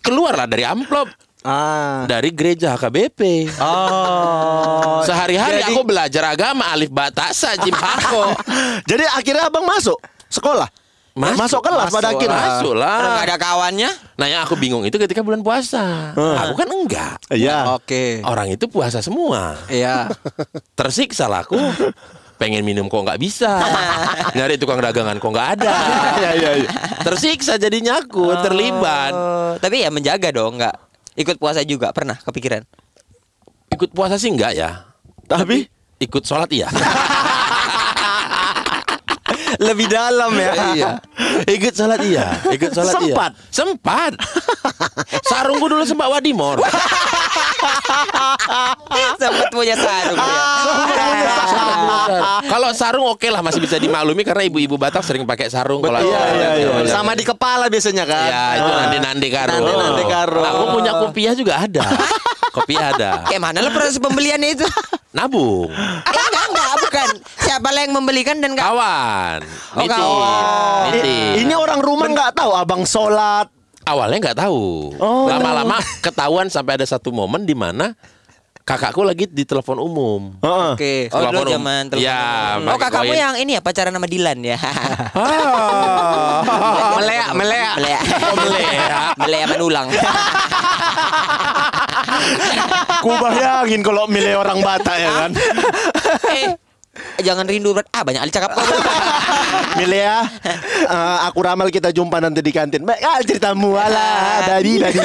[0.00, 1.08] keluarlah dari amplop
[1.42, 2.06] Ah.
[2.06, 3.50] dari gereja HKBP.
[3.58, 5.02] Oh.
[5.02, 8.30] Sehari-hari Jadi- aku belajar agama alif batasa jim hako.
[8.90, 9.98] Jadi akhirnya abang masuk
[10.30, 10.70] sekolah.
[11.12, 12.40] Masuk, kelas pada Masuk akhirnya.
[12.56, 13.20] Masuk Kalau lah.
[13.20, 16.14] ada kawannya, Nah yang aku bingung itu ketika bulan puasa.
[16.16, 17.20] Aku kan enggak.
[17.28, 17.74] Iya.
[17.76, 18.22] Oke.
[18.24, 19.58] Orang itu puasa semua.
[19.66, 20.08] Iya.
[20.78, 21.58] Tersiksa lah aku.
[22.42, 23.62] Pengen minum kok nggak bisa.
[24.36, 25.74] Nyari tukang dagangan kok nggak ada.
[26.22, 26.70] Iya, iya, iya.
[27.06, 29.14] Tersiksa jadinya aku, terlibat.
[29.14, 30.74] Oh, tapi ya menjaga dong, nggak
[31.14, 32.66] ikut puasa juga pernah kepikiran.
[33.70, 34.90] Ikut puasa sih enggak ya.
[35.30, 35.70] Tapi
[36.02, 36.66] Ikut sholat iya.
[39.58, 40.52] Lebih dalam ya.
[40.72, 40.90] iya.
[41.44, 42.38] Ikut sholat iya.
[42.48, 43.30] Ikut sholat Sempat?
[43.36, 43.50] iya.
[43.52, 44.12] Sempat.
[45.28, 46.60] Sarungku dulu sempat wadimor.
[49.20, 50.44] Sempat punya sarung ya.
[52.48, 56.22] Kalau sarung oke lah masih bisa dimaklumi karena ibu-ibu Batak sering pakai sarung kalau Iya,
[56.34, 56.90] iya, iya.
[56.90, 58.28] Sama di kepala biasanya kan.
[58.28, 59.52] Ya itu nanti nanti karo.
[59.54, 60.40] Nande-nande karo.
[60.42, 61.82] Aku punya kopiah juga ada.
[62.52, 63.10] kopiah ada.
[63.30, 64.66] Kayak mana lah proses pembeliannya itu?
[65.12, 65.68] Nabung.
[65.68, 66.28] Eh,
[66.92, 67.08] bukan.
[67.38, 69.40] Siapa lah yang membelikan dan enggak Kawan.
[69.72, 69.96] Oh, Nitip.
[69.96, 70.84] kawan.
[70.92, 71.32] Nitip.
[71.40, 73.48] ini orang rumah nggak tahu abang sholat.
[73.82, 74.92] Awalnya nggak tahu.
[74.94, 75.26] Oh.
[75.26, 77.96] Lama-lama ketahuan sampai ada satu momen di mana
[78.62, 80.38] kakakku lagi di telepon umum.
[80.38, 80.70] Heeh.
[80.72, 80.94] Oke.
[81.08, 81.54] Oh, dulu Telepon umum.
[81.58, 82.22] zaman telepon Ya,
[82.54, 82.68] umum.
[82.68, 83.18] Oh, kakakmu koin.
[83.18, 84.58] yang ini ya pacaran sama Dilan ya.
[86.42, 86.94] Ah.
[86.94, 87.70] Melea, melea.
[87.74, 88.00] Melea.
[88.22, 88.98] Oh, melea.
[89.16, 89.88] Melea menulang.
[92.98, 95.30] Ku bayangin kalau milih orang Batak ya kan.
[96.28, 96.54] eh,
[97.20, 97.86] jangan rindu berat.
[97.94, 98.56] Ah, banyak ali cakap.
[99.78, 100.24] Milih ya.
[100.44, 102.84] Eh, aku ramal kita jumpa nanti di kantin.
[102.84, 104.98] Baik, ah, ceritamu ala dari dari.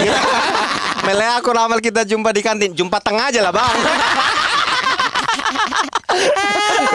[1.07, 2.75] Melea aku ramal kita jumpa di kantin.
[2.75, 3.77] Jumpa tengah aja lah, Bang.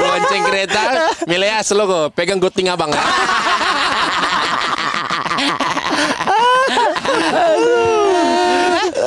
[0.02, 0.82] Lonceng kereta,
[1.30, 2.90] Milea selo kok, pegang goting abang.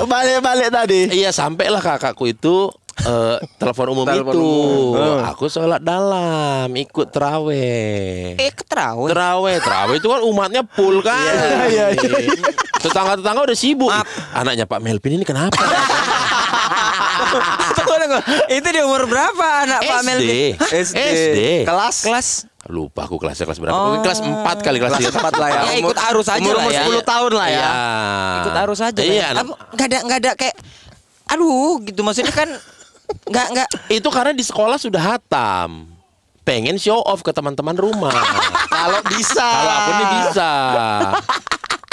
[0.05, 1.09] Balik-balik tadi.
[1.11, 2.71] iya, sampailah kakakku itu
[3.05, 4.41] eh, telepon umum Telepon itu.
[4.41, 5.17] umum.
[5.25, 8.33] Aku sholat dalam, ikut teraweh.
[8.35, 9.09] Eh, keterawih.
[9.09, 11.33] Teraweh, teraweh itu kan umatnya full kan.
[11.65, 12.17] Iya, iya,
[12.77, 13.89] Tetangga-tetangga udah sibuk.
[13.89, 14.05] Maaf.
[14.33, 15.57] Anaknya Pak Melvin ini kenapa?
[17.75, 18.19] Tunggu, tunggu.
[18.47, 20.05] Itu di umur berapa anak Pak SD.
[20.05, 20.51] Melvin?
[20.59, 20.97] SD.
[20.99, 21.39] SD.
[21.63, 22.27] Kelas Kelas
[22.65, 23.77] Lupa aku kelasnya kelas berapa.
[23.77, 23.83] Oh.
[23.87, 25.21] Mungkin kelas 4 kali kelas kelas 3.
[25.21, 25.61] 4 lah ya.
[25.61, 26.83] Ya, ikut arus aja umur, lah umur ya.
[26.89, 27.53] 10 tahun lah ya.
[27.53, 27.69] Iya.
[28.41, 29.01] ikut arus aja.
[29.05, 29.27] Iya.
[29.29, 29.35] kan?
[29.37, 30.55] Apa- Nggak ada nggak ada kayak
[31.25, 32.49] aduh gitu maksudnya kan
[33.25, 35.89] nggak nggak Itu karena di sekolah sudah hatam.
[36.41, 38.13] Pengen show off ke teman-teman rumah.
[38.67, 39.41] Kalau bisa.
[39.41, 40.51] Kalau aku nih bisa.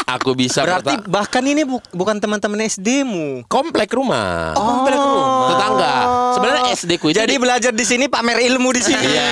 [0.04, 3.48] Aku bisa Berarti perta- bahkan ini bu- bukan teman-teman SD-mu.
[3.48, 4.52] komplek rumah.
[4.52, 5.48] oh, komplek rumah.
[5.48, 5.94] Tetangga.
[6.32, 9.00] Sebenarnya SD ku Jadi di- belajar di sini pamer ilmu di sini.
[9.00, 9.30] Iya.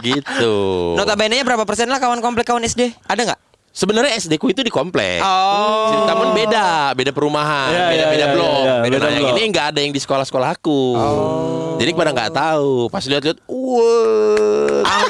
[0.08, 0.54] gitu.
[0.96, 2.96] Notabene-nya berapa persen lah kawan komplek kawan SD?
[3.04, 3.40] Ada nggak?
[3.70, 5.22] Sebenarnya SD ku itu di komplek.
[5.22, 6.02] Oh.
[6.10, 8.50] Namun beda, beda perumahan, Iya, beda iya, beda iya, blok.
[8.50, 9.34] iya, beda beda yang blok.
[9.38, 10.82] ini nggak ada yang di sekolah-sekolah aku.
[11.78, 12.90] Jadi pada nggak tahu.
[12.90, 15.06] Pas lihat-lihat, wah.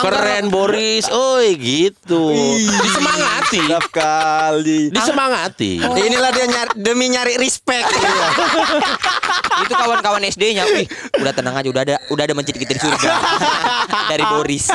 [0.00, 2.30] Keren Boris, oi gitu.
[2.56, 4.88] Disemangati, kali.
[4.88, 5.82] disemangati.
[5.82, 7.90] Inilah dia nyari, demi nyari respect.
[8.00, 9.66] Iya.
[9.68, 10.88] Itu kawan-kawan SD-nya, wih,
[11.20, 13.12] udah tenang aja, udah ada udah ada di surga.
[14.10, 14.72] Dari Boris.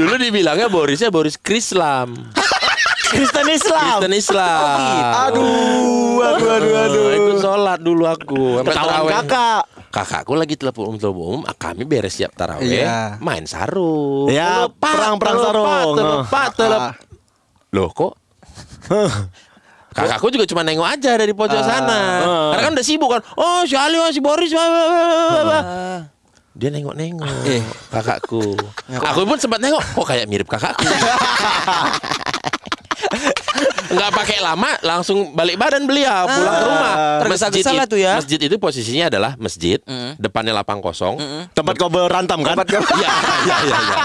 [0.00, 2.16] Dulu dibilangnya Borisnya Boris Krislam.
[3.14, 3.82] Kristen Islam.
[4.02, 4.76] Kristen Islam.
[5.30, 7.06] Aduh, aduh, aduh, aduh.
[7.14, 8.60] Ikut sholat dulu aku.
[8.66, 9.62] Ketahuan kakak.
[9.94, 13.14] Kakakku lagi telepon telepon umum, ah, kami beres siap taraweh, Iya.
[13.22, 14.26] main sarung.
[14.26, 15.94] Ya, perang-perang sarung.
[15.94, 16.82] Telepak, telep.
[17.70, 18.18] Loh kok?
[19.94, 22.26] Kakakku juga cuma nengok aja dari pojok sana.
[22.50, 23.22] Karena kan udah sibuk kan.
[23.38, 24.50] Oh, si Ali, oh, si Boris.
[24.50, 25.62] wah, wah, wah, wah.
[26.54, 27.30] Dia nengok-nengok
[27.90, 28.58] kakakku.
[28.90, 29.82] Aku pun sempat nengok.
[29.94, 30.82] Kok kayak mirip kakakku.
[33.84, 36.94] Nggak pakai lama, langsung balik badan beliau pulang ke rumah.
[37.24, 38.12] Masjid lah it- tuh ya.
[38.16, 39.78] Masjid itu posisinya adalah masjid,
[40.16, 41.16] depannya lapang kosong.
[41.52, 42.56] Tempat kau berantam kan?
[42.64, 43.10] Iya,
[43.44, 43.96] iya, iya, iya.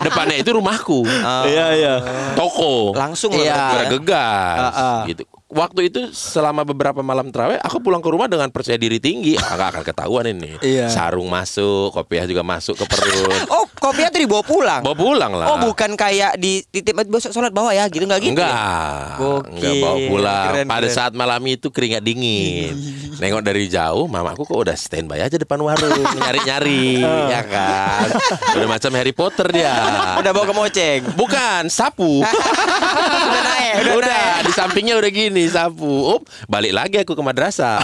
[0.00, 1.06] Depannya itu rumahku.
[1.44, 1.94] Iya, iya.
[2.34, 2.92] Toko.
[2.92, 3.54] Langsung Iya.
[3.54, 3.70] lah.
[3.78, 5.00] Bergegas Ah, ah.
[5.06, 5.22] gitu.
[5.48, 9.32] Waktu itu selama beberapa malam terawih aku pulang ke rumah dengan percaya diri tinggi.
[9.40, 10.60] Ah, nggak akan ketahuan ini.
[10.60, 10.92] Iya.
[10.92, 13.40] Sarung masuk, kopiah juga masuk ke perut.
[13.48, 14.80] Oh, kopiah tuh dibawa pulang.
[14.84, 15.46] Bawa pulang lah.
[15.48, 18.36] Oh, bukan kayak di titip besok sholat bawa ya gitu enggak gitu.
[18.36, 18.44] ya?
[18.44, 19.48] Enggak, Gokil.
[19.56, 20.46] enggak bawa pulang.
[20.52, 20.92] Keren, Pada keren.
[20.92, 22.76] saat malam itu keringat dingin.
[23.24, 28.06] Nengok dari jauh, mamaku kok udah standby aja depan warung nyari-nyari, ya kan.
[28.52, 29.72] Udah macam Harry Potter dia.
[30.20, 31.00] Udah bawa ke moceng.
[31.16, 32.20] Bukan, sapu.
[32.20, 34.44] udah naik, udah, udah naik.
[34.44, 36.18] di sampingnya udah gini sapu.
[36.18, 37.78] Up, balik lagi aku ke madrasah.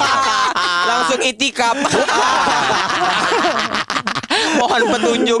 [0.90, 1.78] Langsung itikaf.
[4.54, 5.40] Mohon petunjuk.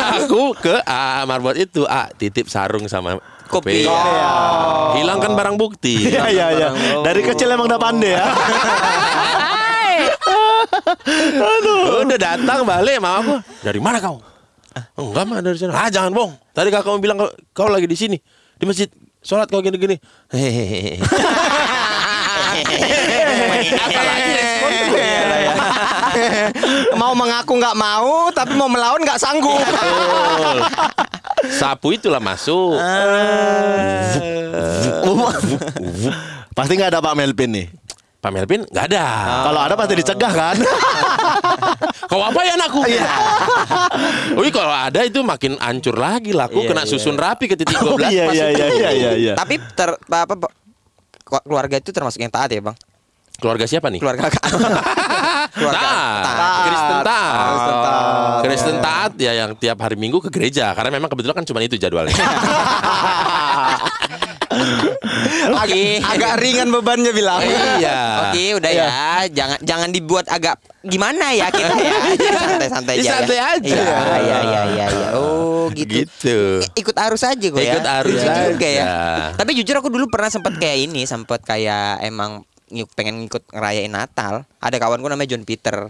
[0.00, 3.84] aku ke A marbot itu, A titip sarung sama Kopi.
[3.84, 4.96] kopiah.
[4.96, 5.96] Hilangkan barang bukti.
[6.08, 6.68] Iya, iya, iya.
[7.04, 8.24] Dari kecil emang udah pandai ya.
[12.04, 13.34] Udah datang balik sama aku.
[13.60, 14.20] Dari mana kau?
[14.98, 15.72] Enggak mah dari sana.
[15.76, 16.34] Ah jangan bohong.
[16.50, 18.16] Tadi kakak bilang kau, kau lagi di sini
[18.54, 18.88] di masjid
[19.24, 19.96] sholat kau gini-gini.
[20.28, 21.00] Hehehe.
[26.94, 29.58] Mau mengaku nggak mau, tapi mau melawan nggak sanggup.
[29.58, 30.62] Betul.
[31.50, 32.78] Sapu itulah masuk.
[36.54, 37.66] Pasti nggak ada Pak Melvin nih.
[38.24, 39.04] Pak Melvin nggak ada.
[39.44, 40.56] Kalau ada pasti dicegah kan?
[42.10, 42.80] Kau apa ya anakku?
[44.40, 46.48] Wih kalau ada itu makin hancur lagi lah.
[46.48, 46.88] Aku Iya, kena iya.
[46.88, 49.10] susun rapi ke titik 12 Oh iya iya iya iya iya.
[49.12, 49.32] iya.
[49.36, 50.48] Tapi ter apa, apa
[51.44, 52.72] keluarga itu termasuk yang taat ya, Bang?
[53.36, 54.00] Keluarga siapa nih?
[54.00, 54.32] Keluarga
[55.52, 56.24] Keluarga taat.
[56.24, 56.64] taat.
[56.64, 57.44] Kristen taat.
[57.44, 58.40] Kristen taat.
[58.40, 61.76] Kristen taat ya yang tiap hari Minggu ke gereja karena memang kebetulan kan cuma itu
[61.76, 62.16] jadwalnya.
[65.54, 66.00] Oke.
[66.00, 67.40] Agak ringan bebannya bilang.
[67.78, 68.28] iya.
[68.28, 68.88] Oke, udah ya.
[69.28, 71.94] Jangan jangan dibuat agak gimana ya kita ya.
[72.14, 73.02] Jadi santai-santai aja.
[73.02, 73.74] Ya, santai aja.
[73.74, 75.08] Iya, iya, iya, iya, iya.
[75.16, 76.04] Oh, gitu.
[76.04, 76.38] Gitu.
[76.74, 77.74] Ikut arus aja gue ya.
[77.76, 78.86] Ikut arus Lucu juga ya.
[79.34, 83.92] Tapi jujur aku dulu pernah sempat kayak ini, sempat kayak emang ng- pengen ngikut ngerayain
[83.92, 84.44] Natal.
[84.60, 85.88] Ada kawanku namanya John Peter.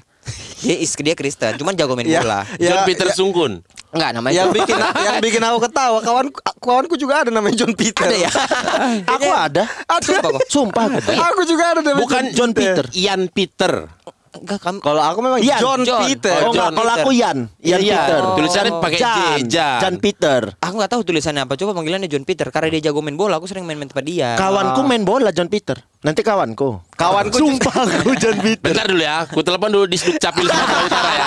[0.58, 2.20] Dia is dia Kristen, cuman jago main Ya.
[2.20, 2.48] bola.
[2.56, 3.12] John Ya, Peter ya.
[3.12, 3.60] Sungkun.
[3.90, 6.26] Enggak namanya yang John- bikin yang bikin aku ketawa kawan
[6.58, 8.02] kawanku juga ada namanya John Peter.
[8.02, 8.30] ada ya.
[9.14, 9.62] Aku ada.
[9.86, 10.02] Ada.
[10.02, 10.42] Sumpah kok.
[10.48, 11.10] Sumpah aku.
[11.12, 13.86] Aku juga ada namanya Bukan John Peter, Ian Peter.
[14.34, 15.60] Enggak kamu Kalau aku memang Ian.
[15.62, 16.02] John, John.
[16.10, 16.38] Peter.
[16.42, 17.04] Oh, John enggak, kalau Peter.
[17.06, 17.38] aku Yan.
[17.62, 18.20] Yan Iya, Peter.
[18.34, 19.38] Tulisannya pakai J, Jan.
[19.46, 19.78] Jan.
[19.80, 20.40] Jan Peter.
[20.58, 21.54] Aku nggak tahu tulisannya apa.
[21.54, 23.38] Coba panggilannya John Peter karena dia jago main bola.
[23.38, 24.34] Aku sering main-main tempat dia.
[24.34, 25.78] Kawanku main bola John Peter.
[26.02, 26.82] Nanti kawanku.
[26.98, 28.74] Kawanku Sumpah aku John Peter.
[28.74, 31.26] Bentar dulu ya, aku telepon dulu di Capil Sumatera Utara ya.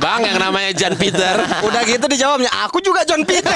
[0.00, 1.34] Bang yang namanya Jan Peter.
[1.60, 3.52] Udah gitu dijawabnya, aku juga John Peter.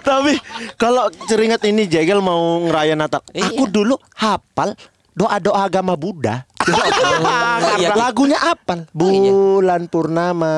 [0.00, 0.36] Tapi
[0.76, 3.20] kalau teringat ini Jegel mau ngerayain Natal.
[3.32, 3.52] Iya.
[3.52, 4.72] Aku dulu hafal
[5.14, 6.42] doa-doa agama Buddha.
[7.76, 7.92] iya.
[7.92, 8.88] Lagunya apal?
[8.90, 9.30] Oh, iya.
[9.30, 10.56] Bulan purnama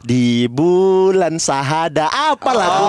[0.00, 2.06] di bulan sahada.
[2.06, 2.84] Apa lagu?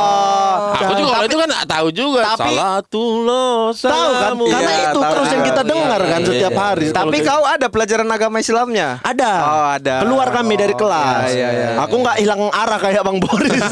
[0.76, 2.22] Aku juga kalau itu kan tahu juga.
[2.36, 4.32] tapi- Salatullah Tahu kan?
[4.36, 5.12] Karena Iya, itu tahu.
[5.16, 6.62] terus yang kita Iya, dengar kan iya, setiap iya.
[6.62, 6.86] hari.
[6.92, 8.88] Tapi kau ada pelajaran agama Islamnya?
[9.02, 9.32] ada.
[9.42, 9.96] Oh, ada.
[10.04, 11.24] Keluar kami dari Oh, kelas.
[11.30, 11.80] iya, iya, iya.
[11.82, 13.58] Aku nggak hilang arah kayak Bang Boris.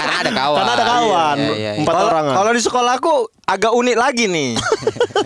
[0.00, 0.56] Karena ada kawan.
[0.56, 1.36] Karena ada kawan.
[1.36, 1.80] Iya, iya, iya.
[1.84, 2.24] Empat orang.
[2.32, 3.12] Kalau di sekolah aku
[3.48, 4.52] agak unik lagi nih.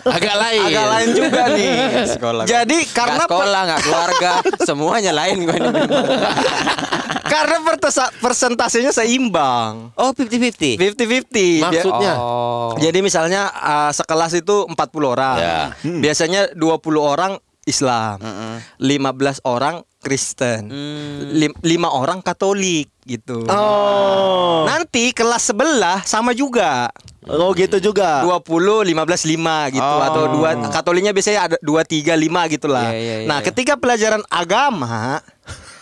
[0.02, 0.62] Agak lain.
[0.66, 1.70] agak lain juga nih.
[2.08, 2.44] Sekolah.
[2.44, 4.30] Jadi Nggak karena sekolah nggak keluarga,
[4.68, 5.70] semuanya lain gue ini.
[7.22, 9.94] karena pertesa- persentasenya seimbang.
[9.94, 11.62] Oh 50-50 50-50.
[11.62, 12.12] Maksudnya?
[12.18, 12.74] Oh.
[12.76, 14.74] Jadi misalnya uh, sekelas itu 40
[15.06, 15.36] orang.
[15.38, 15.58] Ya.
[15.84, 16.58] Biasanya 20
[16.98, 17.32] orang
[17.62, 18.18] Islam.
[18.80, 18.98] 15
[19.44, 20.66] orang Kristen.
[21.30, 23.46] Lim- 5 orang Katolik gitu.
[23.46, 24.66] Oh.
[24.66, 26.90] Nanti kelas sebelah sama juga.
[27.24, 28.26] Oh gitu juga.
[28.26, 28.98] 20 15
[29.30, 30.02] 5 gitu Oh.
[30.02, 32.90] atau dua Katoliknya biasanya ada 2 3 5 gitu lah.
[32.90, 33.46] Iya, iya, iya, nah, iya.
[33.46, 35.22] ketika pelajaran agama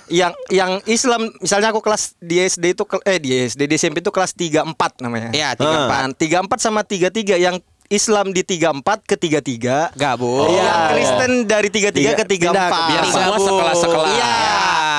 [0.07, 4.11] yang yang Islam misalnya aku kelas di SD itu eh di SD di SMP itu
[4.11, 5.31] kelas 34 namanya.
[5.31, 5.89] Iya, 34.
[5.89, 7.57] Nah, 34 sama 33 yang
[7.89, 9.91] Islam di 34 ke 33.
[9.95, 10.47] Gabung.
[10.47, 10.91] Yang iya.
[10.93, 12.87] Kristen dari 33 Tiga- ke 34.
[12.87, 14.13] Biar semua sekelas-sekelas.
[14.13, 14.35] Iya.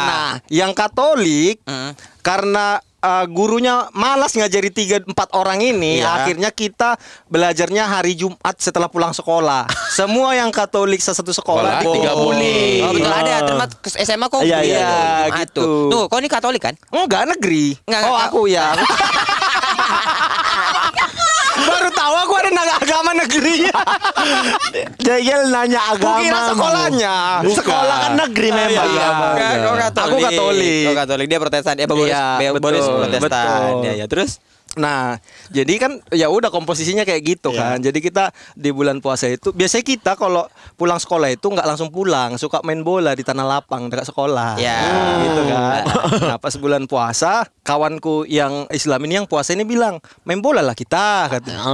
[0.01, 1.93] Nah, yang Katolik Hmm.
[2.19, 6.23] karena uh, gurunya malas ngajari tiga empat orang ini, Iya.
[6.23, 6.95] akhirnya kita
[7.27, 9.65] belajarnya hari Jumat setelah pulang sekolah.
[9.97, 12.81] Semua yang Katolik satu sekolah Sekolah, tiga dikumpulin.
[12.87, 14.79] Oh betul ada terima ke SMA kok Iya, iya,
[15.27, 15.67] Jumat gitu.
[15.91, 16.05] Tuh.
[16.07, 16.73] Kau ini Katolik kan?
[16.89, 17.75] Enggak negeri.
[17.85, 18.27] Enggak, oh enggak.
[18.31, 18.65] aku ya.
[22.12, 23.71] Tahu aku ada naga agama negeri.
[25.00, 26.19] Jegel nanya agama.
[26.19, 27.15] Kukira sekolahnya.
[27.39, 27.56] Bukan.
[27.56, 28.84] Sekolah kan negeri memang.
[28.86, 29.08] Iya.
[29.32, 30.04] Enggak, kau Katolik.
[30.04, 30.84] Aku Katolik.
[30.84, 31.74] Kau Katolik, dia Protestan.
[31.74, 33.24] Dia Boris, Iya, Be- Boris betul, Protestan.
[33.24, 33.88] betul.
[33.88, 34.06] Ya, ya.
[34.06, 34.32] Terus
[34.79, 35.19] Nah,
[35.51, 37.79] jadi kan ya udah komposisinya kayak gitu kan.
[37.84, 40.47] Jadi kita di bulan puasa itu biasanya kita kalau
[40.79, 44.55] pulang sekolah itu nggak langsung pulang, suka main bola di tanah lapang dekat sekolah.
[44.55, 44.79] Ya.
[45.27, 45.84] Gitu kan.
[46.23, 50.77] Nah, pas bulan puasa, kawanku yang Islam ini yang puasa ini bilang, "Main bola lah
[50.77, 51.67] kita," katanya.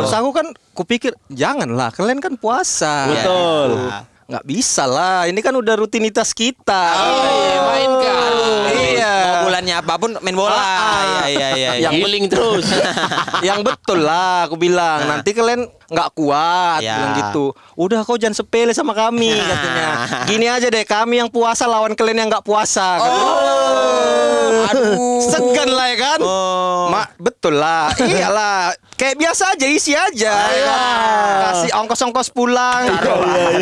[0.00, 3.76] Terus aku kan kupikir, "Janganlah, kalian kan puasa." Betul.
[3.76, 6.84] Nah, nggak bisa lah, ini kan udah rutinitas kita.
[7.28, 8.32] iya, main kan.
[8.72, 9.12] Iya.
[9.12, 10.54] Mau bulannya apa pun main bola.
[10.54, 11.00] Ah, ah.
[11.04, 11.48] Iya, iya, iya.
[11.52, 11.68] iya.
[11.84, 12.64] Yang healing terus.
[13.46, 15.18] yang betul lah aku bilang Nah.
[15.18, 16.96] nanti kalian nggak kuat Ya.
[16.96, 19.44] bilang gitu udah kau jangan sepele sama kami Nah.
[19.44, 19.88] katanya
[20.24, 23.24] gini aja deh kami yang puasa lawan kalian yang nggak puasa katanya.
[23.26, 24.96] Oh, aduh.
[25.22, 26.88] segan lah ya kan Oh.
[26.88, 31.42] Mak betul lah iyalah kayak biasa aja isi aja ya kan?
[31.42, 32.86] kasih ongkos-ongkos pulang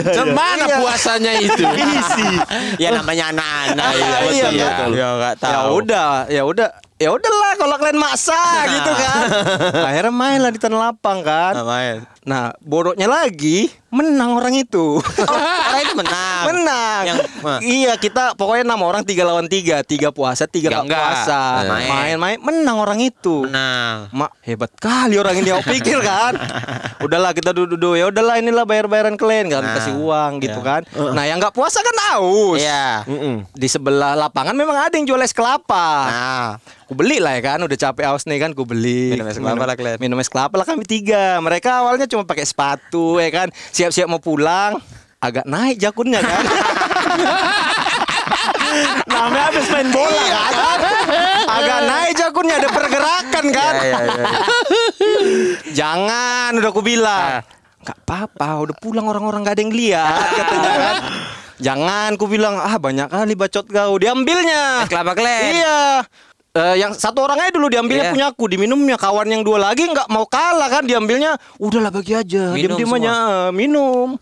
[0.05, 0.77] Gimana Iya.
[0.79, 1.65] puasanya itu?
[1.65, 2.29] isi
[2.77, 3.91] Ya namanya anak-anak.
[4.29, 4.61] Iya, betul.
[4.61, 4.91] betul.
[4.93, 5.49] Ya enggak tahu.
[5.49, 6.69] ya udah ya udah
[7.01, 8.37] ya udahlah kalau kalian maksa
[8.69, 9.25] gitu kan
[9.89, 11.97] akhirnya main lah di tanah lapang kan Nah, main.
[12.21, 15.01] Nah, bodohnya lagi menang orang itu.
[15.25, 16.45] Orang itu menang.
[16.47, 17.03] menang.
[17.03, 17.21] Yang-
[17.65, 21.01] iya, kita pokoknya enam orang tiga lawan tiga, tiga puasa, tiga Tiga nggak enggak.
[21.01, 21.41] puasa.
[21.65, 21.89] Main.
[21.89, 23.43] Main-main menang orang itu.
[23.43, 24.13] Menang.
[24.13, 26.37] Mak hebat kali orang ini aku pikir kan.
[27.05, 30.69] udahlah kita duduk-duduk ya udahlah inilah bayar-bayaran kalian kan Nah, kasih uang gitu iya.
[30.71, 30.81] kan.
[31.11, 32.61] Nah, yang nggak puasa kan aus.
[32.61, 33.09] Iya.
[33.51, 35.89] Di sebelah lapangan memang ada yang jual es kelapa.
[36.07, 36.49] Nah,
[36.91, 39.15] Ku beli lah ya kan, udah capek haus nih kan, ku beli.
[39.15, 40.03] Minum es kelapa lah, kalian.
[40.03, 41.39] Minum es kelapa lah kami tiga.
[41.39, 44.75] Mereka awalnya cuma pakai sepatu ya kan, siap-siap mau pulang.
[45.23, 46.43] Agak naik jakunnya kan.
[49.07, 50.79] Namanya habis main bola kan.
[51.47, 53.75] Agak naik jakunnya ada pergerakan kan.
[53.79, 54.27] Iya, iya, iya.
[55.79, 57.47] Jangan, udah aku bilang.
[57.87, 60.97] Gak apa-apa, udah pulang orang-orang gak ada yang lihat katanya kan.
[61.71, 63.95] Jangan, ku bilang ah banyak kali bacot kau.
[64.01, 64.83] Diambilnya.
[64.83, 65.55] Es kelapa kalian.
[65.55, 65.81] Iya.
[66.51, 68.13] Eh, yang satu orang aja dulu diambilnya Iya.
[68.15, 68.99] punya aku diminumnya.
[68.99, 72.51] Kawan yang dua lagi nggak mau kalah kan diambilnya udahlah bagi aja.
[72.51, 74.19] Minum diam diam aja eh, minum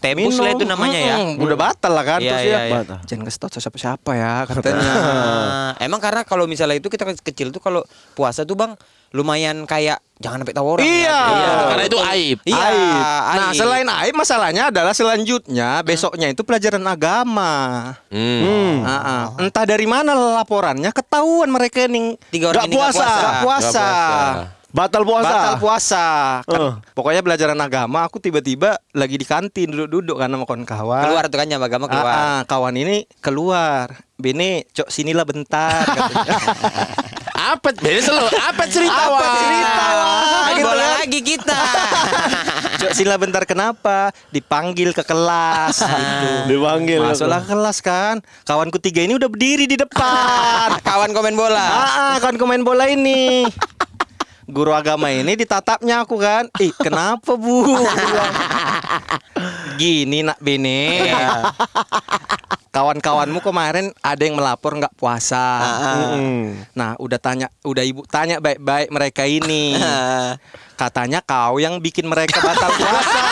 [0.00, 1.16] Tempus lah itu namanya ya.
[1.20, 2.74] Mm-mm, udah batal lah kan Iya, terus iya, ya iya.
[2.80, 2.98] Batal.
[3.04, 7.52] jangan kasih tau siapa siapa ya katanya Nah, emang karena kalau misalnya itu kita kecil
[7.52, 8.72] tuh kalau puasa tuh bang
[9.10, 10.86] lumayan kayak jangan sampai tahu orang.
[10.86, 11.18] Iya.
[11.18, 11.64] kan?
[11.74, 12.38] Karena itu aib.
[12.46, 12.62] Iya.
[12.62, 13.02] Aib.
[13.02, 13.58] Nah, aib.
[13.58, 17.52] selain aib masalahnya adalah selanjutnya besoknya itu pelajaran agama.
[18.06, 18.86] Hmm.
[18.86, 19.22] Ah, ah.
[19.42, 23.10] Entah dari mana laporannya ketahuan mereka yang Tiga orang ini nggak puasa, puasa.
[23.10, 23.66] nggak puasa.
[23.82, 24.58] Nggak puasa.
[24.70, 25.26] Batal puasa.
[25.28, 26.06] Batal puasa.
[26.44, 26.72] Kan, Eh.
[26.94, 31.02] Pokoknya pelajaran agama aku tiba-tiba lagi di kantin duduk-duduk kan sama kawan-kawan.
[31.04, 32.06] keluar tuh kan nyama agama keluar.
[32.06, 33.98] Ah, ah, kawan ini keluar.
[34.14, 35.82] Bene, cok sinilah bentar.
[35.82, 36.38] katanya.
[37.50, 37.72] Apa?
[37.72, 38.28] Beda selalu.
[38.30, 39.00] Apa cerita?
[39.00, 39.84] Apa cerita?
[40.44, 40.92] Main Gitu bola kan.
[41.00, 41.60] lagi kita.
[42.80, 43.98] Cok sinilah bentar kenapa?
[44.28, 46.28] Dipanggil ke kelas gitu.
[46.46, 47.00] Dipanggil.
[47.00, 48.20] Masuklah ke kelas kan.
[48.44, 50.84] Kawanku tiga ini udah berdiri di depan.
[50.84, 51.56] Kawan komen bola.
[51.56, 53.48] ah, ah, kawan main bola ini.
[54.50, 56.50] Guru agama ini ditatapnya aku kan.
[56.58, 57.70] Ih, kenapa bu?
[59.78, 61.06] Gini nak Bene.
[62.70, 65.58] Kawan-kawanmu kemarin ada yang melapor nggak puasa.
[66.14, 66.70] Mm.
[66.74, 69.74] Nah, udah tanya, udah ibu tanya baik-baik mereka ini.
[70.78, 73.22] Katanya kau yang bikin mereka batal puasa.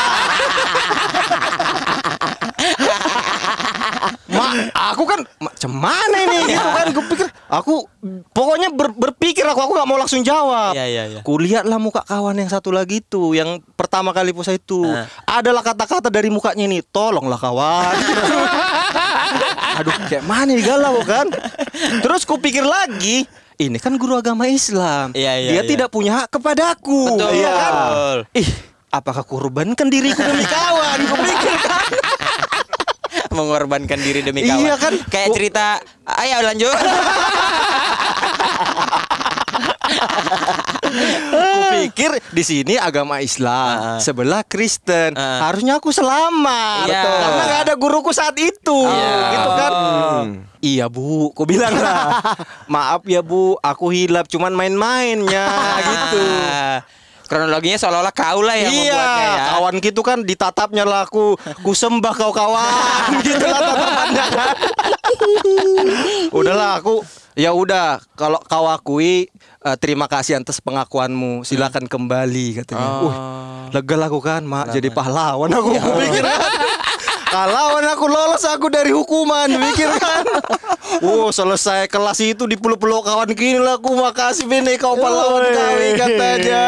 [4.28, 6.86] Mak, aku kan macam mana ini gitu kan?
[6.90, 7.86] Gue pikir, aku
[8.34, 8.97] pokoknya ber-
[9.28, 10.72] berpikir aku aku nggak mau langsung jawab.
[10.72, 11.20] Iya, iya, iya.
[11.20, 14.88] Kulihatlah muka kawan yang satu lagi tuh, yang pertama kali puasa itu.
[14.88, 15.04] Ah.
[15.28, 17.92] Adalah kata-kata dari mukanya ini, tolonglah kawan.
[19.84, 21.28] Aduh, kayak mana nih galau kan?
[22.00, 23.28] Terus kupikir lagi,
[23.60, 25.12] ini kan guru agama Islam.
[25.12, 25.68] Iya, iya, Dia iya.
[25.68, 27.20] tidak punya hak kepadaku.
[27.20, 27.28] Betul.
[27.36, 27.72] Iya kan?
[27.76, 28.18] Betul.
[28.32, 28.48] Ih,
[28.88, 30.98] apakah kurbankan diriku demi kawan?
[31.04, 31.84] Kupikir kan.
[33.36, 34.56] Mengorbankan diri demi kawan.
[34.56, 34.96] Iya kan?
[35.12, 35.84] Kayak cerita.
[36.16, 36.72] Ayo lanjut.
[40.88, 43.98] Kupikir di sini agama Islam, Ah.
[44.00, 45.14] sebelah Kristen.
[45.14, 45.46] Ah.
[45.46, 46.86] Harusnya aku selamat.
[46.88, 47.02] Iya.
[47.04, 48.78] Karena nggak ada guruku saat itu.
[48.84, 49.16] Iya.
[49.30, 49.72] Gitu kan.
[49.72, 50.30] Hmm.
[50.58, 52.18] Iya bu, kau bilang lah.
[52.72, 55.46] Maaf ya bu, aku hilap cuman main-mainnya
[55.80, 56.22] gitu.
[57.28, 59.44] Kronologinya seolah-olah kau lah yang iya, membuatnya ya.
[59.52, 64.26] kawan gitu kan ditatapnya lah aku, ku sembah kau kawan, gitu lah tatapannya.
[66.40, 67.04] Udahlah aku,
[67.36, 69.28] ya udah kalau kau akui
[69.60, 72.88] eh, terima kasih atas pengakuanmu, silakan kembali katanya.
[72.88, 73.12] Oh.
[73.12, 73.16] Wih,
[73.76, 75.68] lega lah aku kan, mak jadi pahlawan aku
[76.00, 76.24] pikir
[77.28, 80.24] Pahlawan aku lolos aku dari hukuman pikir kan.
[81.04, 86.64] Oh selesai kelas itu dipeluk-peluk kawan kini lah aku makasih bene kau pahlawan kami katanya.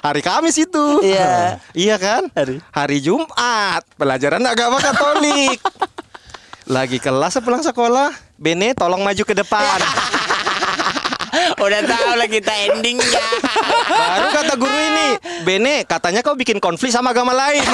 [0.00, 1.02] Hari Kamis itu.
[1.02, 1.58] Iya.
[1.88, 2.30] iya kan?
[2.72, 2.98] Hari.
[3.02, 5.58] Jumat pelajaran agama Katolik.
[6.68, 9.80] Lagi kelas pulang sekolah, Bene tolong maju ke depan.
[11.64, 13.24] Udah tahu lah kita endingnya.
[13.88, 15.08] Baru kata guru ini,
[15.48, 17.64] Bene katanya kau bikin konflik sama agama lain.